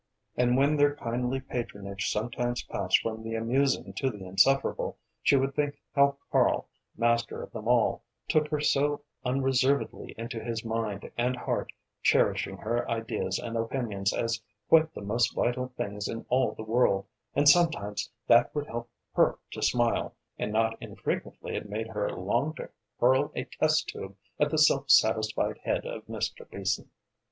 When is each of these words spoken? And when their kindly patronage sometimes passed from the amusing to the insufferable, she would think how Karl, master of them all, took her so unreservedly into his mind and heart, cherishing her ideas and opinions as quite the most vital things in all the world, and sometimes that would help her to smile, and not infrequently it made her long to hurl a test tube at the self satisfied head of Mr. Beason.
And 0.35 0.57
when 0.57 0.77
their 0.77 0.95
kindly 0.95 1.39
patronage 1.41 2.09
sometimes 2.09 2.63
passed 2.63 3.01
from 3.03 3.21
the 3.21 3.35
amusing 3.35 3.93
to 3.97 4.09
the 4.09 4.25
insufferable, 4.25 4.97
she 5.21 5.35
would 5.35 5.53
think 5.53 5.75
how 5.95 6.17
Karl, 6.31 6.67
master 6.97 7.43
of 7.43 7.51
them 7.51 7.67
all, 7.67 8.01
took 8.27 8.47
her 8.47 8.59
so 8.59 9.03
unreservedly 9.23 10.15
into 10.17 10.43
his 10.43 10.65
mind 10.65 11.11
and 11.19 11.35
heart, 11.37 11.71
cherishing 12.01 12.57
her 12.57 12.89
ideas 12.89 13.37
and 13.37 13.55
opinions 13.55 14.11
as 14.11 14.41
quite 14.69 14.91
the 14.95 15.03
most 15.03 15.35
vital 15.35 15.67
things 15.77 16.07
in 16.07 16.25
all 16.29 16.53
the 16.53 16.63
world, 16.63 17.05
and 17.35 17.47
sometimes 17.47 18.09
that 18.25 18.55
would 18.55 18.65
help 18.65 18.89
her 19.13 19.37
to 19.51 19.61
smile, 19.61 20.15
and 20.35 20.51
not 20.51 20.75
infrequently 20.81 21.55
it 21.55 21.69
made 21.69 21.89
her 21.89 22.09
long 22.11 22.55
to 22.55 22.67
hurl 22.99 23.31
a 23.35 23.43
test 23.43 23.87
tube 23.89 24.15
at 24.39 24.49
the 24.49 24.57
self 24.57 24.89
satisfied 24.89 25.59
head 25.59 25.85
of 25.85 26.03
Mr. 26.07 26.49
Beason. 26.49 26.89